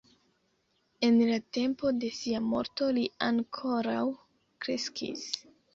[1.09, 4.05] En la tempo de sia morto li ankoraŭ
[4.65, 5.33] kreskis.